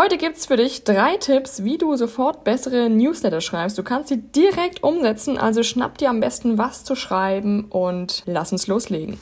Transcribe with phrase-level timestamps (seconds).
[0.00, 3.76] Heute gibt's für dich drei Tipps, wie du sofort bessere Newsletter schreibst.
[3.78, 8.52] Du kannst sie direkt umsetzen, also schnapp dir am besten was zu schreiben und lass
[8.52, 9.18] uns loslegen.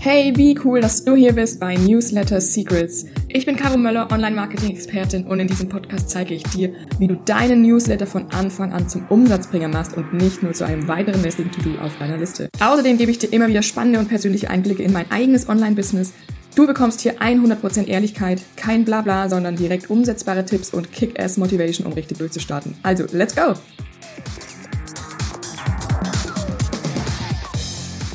[0.00, 3.04] Hey, wie cool, dass du hier bist bei Newsletter Secrets.
[3.28, 7.60] Ich bin Caro Möller, Online-Marketing-Expertin und in diesem Podcast zeige ich dir, wie du deinen
[7.60, 11.78] Newsletter von Anfang an zum Umsatzbringer machst und nicht nur zu einem weiteren lästigen To-Do
[11.82, 12.48] auf deiner Liste.
[12.58, 16.14] Außerdem gebe ich dir immer wieder spannende und persönliche Einblicke in mein eigenes Online-Business
[16.54, 22.18] Du bekommst hier 100% Ehrlichkeit, kein Blabla, sondern direkt umsetzbare Tipps und Kick-Ass-Motivation, um richtig
[22.18, 22.76] durchzustarten.
[22.82, 23.54] Also, let's go!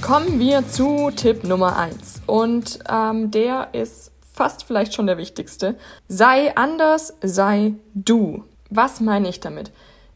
[0.00, 2.22] Kommen wir zu Tipp Nummer 1.
[2.26, 5.74] Und ähm, der ist fast vielleicht schon der wichtigste.
[6.08, 8.44] Sei anders, sei du.
[8.70, 9.70] Was meine ich damit?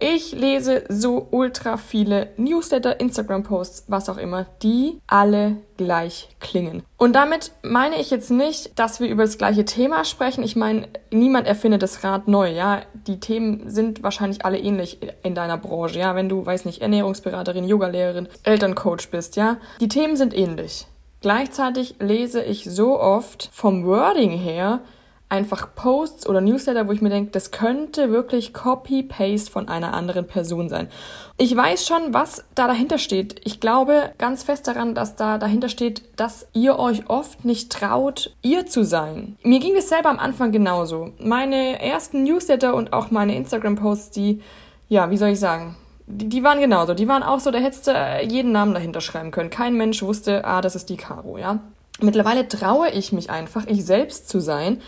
[0.00, 6.84] Ich lese so ultra viele Newsletter, Instagram-Posts, was auch immer, die alle gleich klingen.
[6.96, 10.44] Und damit meine ich jetzt nicht, dass wir über das gleiche Thema sprechen.
[10.44, 12.82] Ich meine, niemand erfindet das Rad neu, ja.
[13.08, 16.14] Die Themen sind wahrscheinlich alle ähnlich in deiner Branche, ja.
[16.14, 19.56] Wenn du, weiß nicht, Ernährungsberaterin, Yogalehrerin, Elterncoach bist, ja.
[19.80, 20.86] Die Themen sind ähnlich.
[21.22, 24.80] Gleichzeitig lese ich so oft vom Wording her
[25.28, 30.26] einfach Posts oder Newsletter, wo ich mir denke, das könnte wirklich Copy-Paste von einer anderen
[30.26, 30.88] Person sein.
[31.36, 33.40] Ich weiß schon, was da dahinter steht.
[33.44, 38.34] Ich glaube ganz fest daran, dass da dahinter steht, dass ihr euch oft nicht traut,
[38.42, 39.36] ihr zu sein.
[39.42, 41.12] Mir ging es selber am Anfang genauso.
[41.18, 44.40] Meine ersten Newsletter und auch meine Instagram-Posts, die,
[44.88, 46.94] ja, wie soll ich sagen, die, die, waren genauso.
[46.94, 49.50] Die waren auch so, da hättest du jeden Namen dahinter schreiben können.
[49.50, 51.60] Kein Mensch wusste, ah, das ist die Caro, ja.
[52.00, 54.80] Mittlerweile traue ich mich einfach, ich selbst zu sein,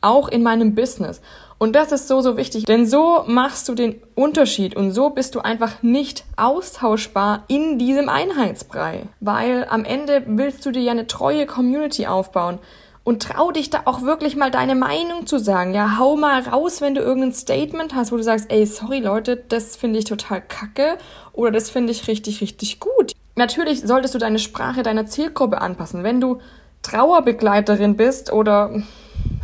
[0.00, 1.20] auch in meinem Business.
[1.58, 5.34] Und das ist so, so wichtig, denn so machst du den Unterschied und so bist
[5.34, 9.02] du einfach nicht austauschbar in diesem Einheitsbrei.
[9.18, 12.60] Weil am Ende willst du dir ja eine treue Community aufbauen
[13.02, 15.74] und trau dich da auch wirklich mal deine Meinung zu sagen.
[15.74, 19.36] Ja, hau mal raus, wenn du irgendein Statement hast, wo du sagst, ey, sorry Leute,
[19.36, 20.96] das finde ich total kacke
[21.32, 23.12] oder das finde ich richtig, richtig gut.
[23.34, 26.04] Natürlich solltest du deine Sprache deiner Zielgruppe anpassen.
[26.04, 26.38] Wenn du
[26.82, 28.82] Trauerbegleiterin bist oder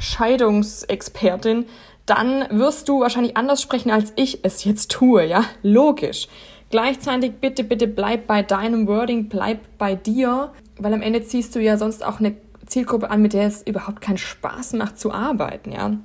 [0.05, 1.67] Scheidungsexpertin,
[2.07, 5.45] dann wirst du wahrscheinlich anders sprechen, als ich es jetzt tue, ja?
[5.63, 6.29] Logisch.
[6.71, 11.61] Gleichzeitig bitte, bitte bleib bei deinem Wording, bleib bei dir, weil am Ende ziehst du
[11.61, 15.73] ja sonst auch eine Zielgruppe an, mit der es überhaupt keinen Spaß macht zu arbeiten,
[15.73, 15.97] ja?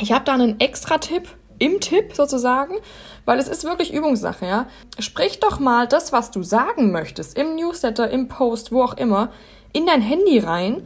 [0.00, 1.28] Ich habe da einen extra Tipp
[1.58, 2.74] im Tipp sozusagen,
[3.24, 4.66] weil es ist wirklich Übungssache, ja?
[4.98, 9.30] Sprich doch mal das, was du sagen möchtest, im Newsletter, im Post, wo auch immer,
[9.72, 10.82] in dein Handy rein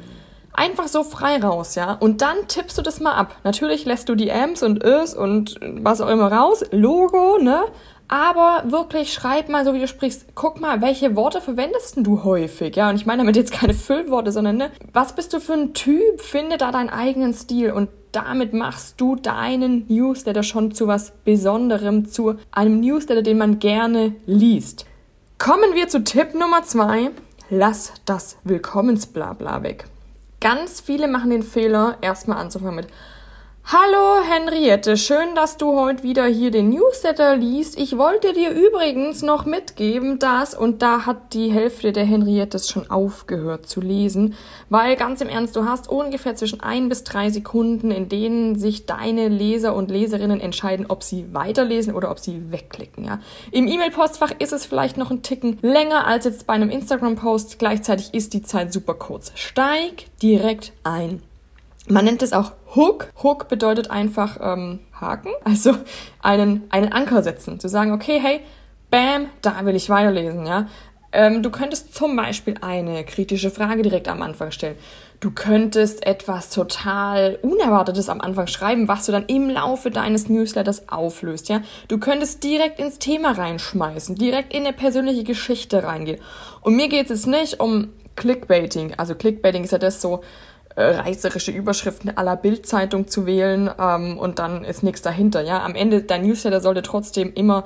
[0.53, 1.95] Einfach so frei raus, ja.
[1.95, 3.37] Und dann tippst du das mal ab.
[3.43, 6.63] Natürlich lässt du die Amps und Ös und was auch immer raus.
[6.71, 7.65] Logo, ne?
[8.09, 12.77] Aber wirklich schreib mal, so wie du sprichst, guck mal, welche Worte verwendest du häufig?
[12.77, 15.73] Ja, und ich meine damit jetzt keine Füllworte, sondern ne, was bist du für ein
[15.73, 16.21] Typ?
[16.21, 22.05] Finde da deinen eigenen Stil und damit machst du deinen Newsletter schon zu was Besonderem,
[22.05, 24.85] zu einem Newsletter, den man gerne liest.
[25.39, 27.11] Kommen wir zu Tipp Nummer zwei.
[27.49, 29.87] Lass das Willkommensblabla weg.
[30.43, 32.89] Ganz viele machen den Fehler, erstmal anzufangen mit
[33.65, 37.79] Hallo Henriette, schön, dass du heute wieder hier den Newsletter liest.
[37.79, 42.91] Ich wollte dir übrigens noch mitgeben, dass, und da hat die Hälfte der Henriettes schon
[42.91, 44.35] aufgehört zu lesen,
[44.69, 48.85] weil ganz im Ernst, du hast ungefähr zwischen ein bis drei Sekunden, in denen sich
[48.85, 53.05] deine Leser und Leserinnen entscheiden, ob sie weiterlesen oder ob sie wegklicken.
[53.05, 53.21] Ja.
[53.53, 57.59] Im E-Mail-Postfach ist es vielleicht noch ein Ticken länger als jetzt bei einem Instagram-Post.
[57.61, 59.33] Gleichzeitig ist die Zeit super kurz.
[59.35, 61.23] Steig direkt ein.
[61.89, 63.13] Man nennt es auch Hook.
[63.23, 65.75] Hook bedeutet einfach ähm, Haken, also
[66.23, 67.61] einen, einen Anker setzen.
[67.61, 68.41] Zu sagen, okay, hey,
[68.91, 70.69] bam, da will ich weiterlesen, ja.
[71.15, 74.77] Ähm, du könntest zum Beispiel eine kritische Frage direkt am Anfang stellen.
[75.21, 80.89] Du könntest etwas total Unerwartetes am Anfang schreiben, was du dann im Laufe deines Newsletters
[80.89, 81.61] auflöst, ja.
[81.89, 86.21] Du könntest direkt ins Thema reinschmeißen, direkt in eine persönliche Geschichte reingehen.
[86.63, 88.95] Und mir geht es nicht um Clickbaiting.
[88.97, 90.23] Also Clickbaiting ist ja das so,
[90.77, 95.43] reißerische Überschriften aller Bildzeitung zu wählen ähm, und dann ist nichts dahinter.
[95.43, 97.65] Ja, am Ende dein Newsletter sollte trotzdem immer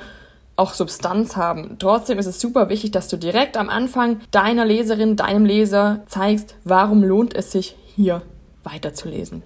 [0.56, 1.76] auch Substanz haben.
[1.78, 6.56] Trotzdem ist es super wichtig, dass du direkt am Anfang deiner Leserin, deinem Leser zeigst,
[6.64, 8.22] warum lohnt es sich hier
[8.64, 9.42] weiterzulesen.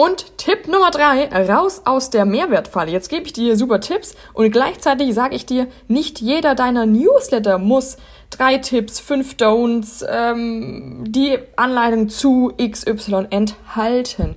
[0.00, 2.90] Und Tipp Nummer drei, raus aus der Mehrwertfalle.
[2.90, 7.58] Jetzt gebe ich dir super Tipps und gleichzeitig sage ich dir, nicht jeder deiner Newsletter
[7.58, 7.98] muss
[8.30, 14.36] drei Tipps, fünf Don'ts, ähm, die Anleitung zu XY enthalten.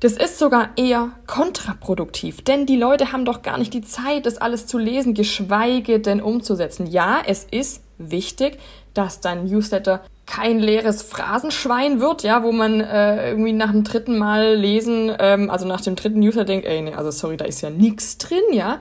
[0.00, 4.38] Das ist sogar eher kontraproduktiv, denn die Leute haben doch gar nicht die Zeit, das
[4.38, 6.86] alles zu lesen, geschweige denn umzusetzen.
[6.86, 8.58] Ja, es ist wichtig,
[8.94, 10.00] dass dein Newsletter
[10.30, 15.50] kein leeres Phrasenschwein wird, ja, wo man äh, irgendwie nach dem dritten Mal lesen, ähm,
[15.50, 18.38] also nach dem dritten Newsletter denkt, ey, nee, also sorry, da ist ja nichts drin,
[18.52, 18.80] ja.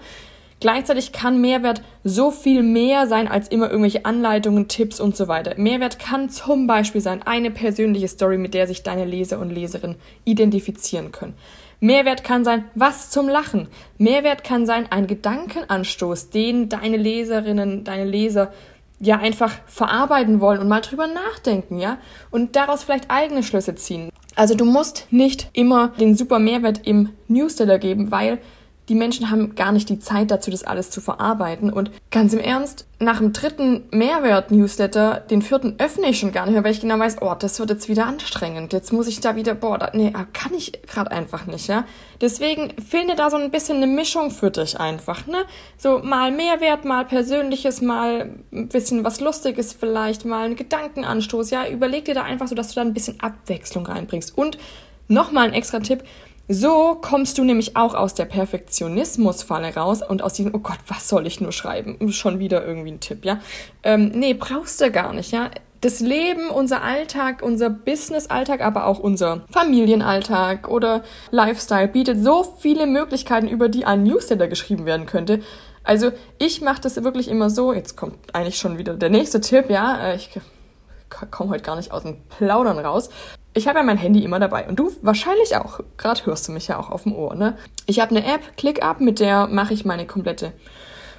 [0.59, 5.55] Gleichzeitig kann Mehrwert so viel mehr sein als immer irgendwelche Anleitungen, Tipps und so weiter.
[5.57, 9.95] Mehrwert kann zum Beispiel sein eine persönliche Story, mit der sich deine Leser und Leserinnen
[10.25, 11.33] identifizieren können.
[11.79, 13.69] Mehrwert kann sein, was zum Lachen.
[13.97, 18.51] Mehrwert kann sein, ein Gedankenanstoß, den deine Leserinnen, deine Leser
[18.99, 21.97] ja einfach verarbeiten wollen und mal drüber nachdenken, ja?
[22.31, 24.09] Und daraus vielleicht eigene Schlüsse ziehen.
[24.35, 28.39] Also du musst nicht immer den super Mehrwert im Newsletter geben, weil
[28.89, 31.71] die Menschen haben gar nicht die Zeit dazu, das alles zu verarbeiten.
[31.71, 36.55] Und ganz im Ernst, nach dem dritten Mehrwert-Newsletter, den vierten öffne ich schon gar nicht
[36.55, 38.73] mehr, weil ich genau weiß, oh, das wird jetzt wieder anstrengend.
[38.73, 41.85] Jetzt muss ich da wieder, boah, da, nee, kann ich gerade einfach nicht, ja.
[42.19, 45.45] Deswegen finde da so ein bisschen eine Mischung für dich einfach, ne?
[45.77, 51.67] So mal Mehrwert, mal Persönliches, mal ein bisschen was Lustiges vielleicht, mal ein Gedankenanstoß, ja.
[51.67, 54.35] Überleg dir da einfach so, dass du da ein bisschen Abwechslung reinbringst.
[54.35, 54.57] Und
[55.07, 56.03] nochmal ein extra Tipp,
[56.51, 61.07] so kommst du nämlich auch aus der Perfektionismusfalle raus und aus diesem, oh Gott, was
[61.07, 62.11] soll ich nur schreiben?
[62.11, 63.39] Schon wieder irgendwie ein Tipp, ja?
[63.83, 65.51] Ähm, nee, brauchst du gar nicht, ja?
[65.81, 72.87] Das Leben, unser Alltag, unser Business-Alltag, aber auch unser Familienalltag oder Lifestyle bietet so viele
[72.87, 75.41] Möglichkeiten, über die ein Newsletter geschrieben werden könnte.
[75.83, 79.69] Also ich mache das wirklich immer so, jetzt kommt eigentlich schon wieder der nächste Tipp,
[79.69, 80.31] ja, äh, ich
[81.31, 83.09] komme heute gar nicht aus dem Plaudern raus
[83.59, 85.81] ich habe ja mein Handy immer dabei und du wahrscheinlich auch.
[85.97, 87.57] Gerade hörst du mich ja auch auf dem Ohr, ne?
[87.87, 90.53] Ich habe eine App, ClickUp, mit der mache ich meine komplette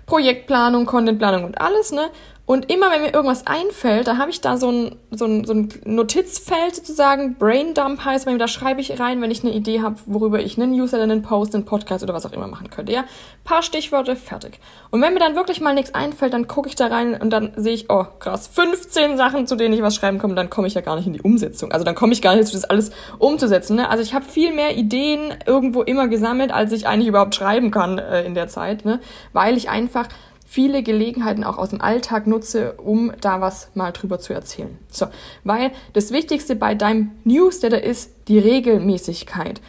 [0.07, 2.09] Projektplanung, Contentplanung und alles, ne?
[2.51, 5.53] Und immer wenn mir irgendwas einfällt, da habe ich da so ein, so, ein, so
[5.53, 9.95] ein Notizfeld sozusagen, Braindump heißt, weil da schreibe ich rein, wenn ich eine Idee habe,
[10.07, 12.91] worüber ich einen User, einen Post, einen Podcast oder was auch immer machen könnte.
[12.91, 13.05] Ja,
[13.45, 14.59] paar Stichworte, fertig.
[14.91, 17.53] Und wenn mir dann wirklich mal nichts einfällt, dann gucke ich da rein und dann
[17.55, 20.75] sehe ich, oh krass, 15 Sachen, zu denen ich was schreiben komme, dann komme ich
[20.75, 21.71] ja gar nicht in die Umsetzung.
[21.71, 23.77] Also dann komme ich gar nicht dazu, das alles umzusetzen.
[23.77, 23.89] Ne?
[23.89, 27.99] Also ich habe viel mehr Ideen irgendwo immer gesammelt, als ich eigentlich überhaupt schreiben kann
[27.99, 28.99] äh, in der Zeit, ne?
[29.33, 30.09] weil ich einfach
[30.51, 34.77] viele Gelegenheiten auch aus dem Alltag nutze, um da was mal drüber zu erzählen.
[34.89, 35.07] So,
[35.45, 39.61] weil das Wichtigste bei deinem Newsletter ist die Regelmäßigkeit.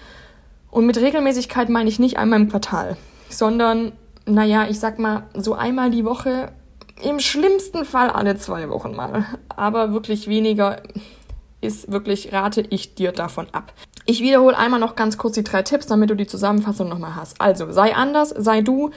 [0.72, 2.98] Und mit Regelmäßigkeit meine ich nicht einmal im Quartal,
[3.30, 3.92] sondern,
[4.25, 6.51] naja, ich sag mal, so einmal die Woche,
[7.04, 9.25] im schlimmsten Fall alle zwei Wochen mal.
[9.50, 10.81] Aber wirklich weniger
[11.62, 13.72] ist wirklich, rate ich dir davon ab.
[14.07, 17.39] Ich wiederhole einmal noch ganz kurz die drei Tipps, damit du die Zusammenfassung nochmal hast.
[17.39, 18.89] Also, sei anders, sei du,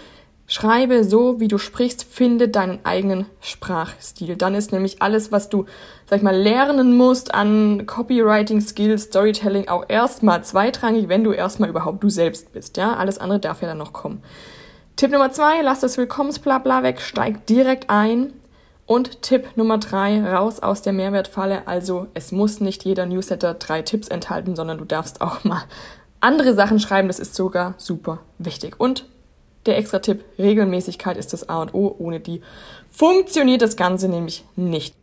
[0.47, 4.37] Schreibe so, wie du sprichst, finde deinen eigenen Sprachstil.
[4.37, 5.65] Dann ist nämlich alles, was du,
[6.07, 11.71] sag ich mal, lernen musst an Copywriting Skills, Storytelling auch erstmal zweitrangig, wenn du erstmal
[11.71, 12.77] überhaupt du selbst bist.
[12.77, 14.23] Ja, alles andere darf ja dann noch kommen.
[14.97, 18.35] Tipp Nummer zwei, lass das Willkommensblabla weg, steig direkt ein.
[18.87, 21.67] Und Tipp Nummer drei, raus aus der Mehrwertfalle.
[21.67, 25.63] Also, es muss nicht jeder Newsletter drei Tipps enthalten, sondern du darfst auch mal
[26.21, 27.09] andere Sachen schreiben.
[27.09, 28.79] Das ist sogar super wichtig.
[28.79, 29.07] Und
[29.67, 31.95] der extra Tipp, Regelmäßigkeit ist das A und O.
[31.99, 32.41] Ohne die
[32.91, 34.95] funktioniert das Ganze nämlich nicht.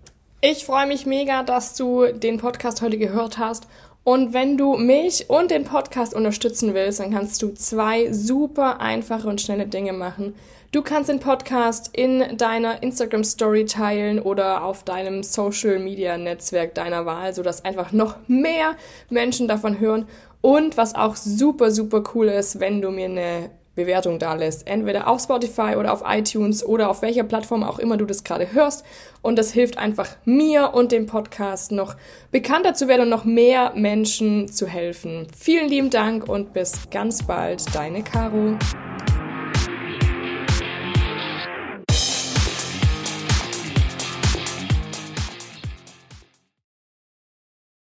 [0.41, 3.67] Ich freue mich mega, dass du den Podcast heute gehört hast.
[4.03, 9.27] Und wenn du mich und den Podcast unterstützen willst, dann kannst du zwei super einfache
[9.27, 10.33] und schnelle Dinge machen.
[10.71, 16.73] Du kannst den Podcast in deiner Instagram Story teilen oder auf deinem Social Media Netzwerk
[16.73, 18.75] deiner Wahl, sodass einfach noch mehr
[19.09, 20.07] Menschen davon hören.
[20.39, 24.67] Und was auch super, super cool ist, wenn du mir eine Bewertung da lässt.
[24.67, 28.53] Entweder auf Spotify oder auf iTunes oder auf welcher Plattform auch immer du das gerade
[28.53, 28.85] hörst.
[29.21, 31.95] Und das hilft einfach mir und dem Podcast noch
[32.31, 35.27] bekannter zu werden und noch mehr Menschen zu helfen.
[35.37, 38.57] Vielen lieben Dank und bis ganz bald, deine Caro.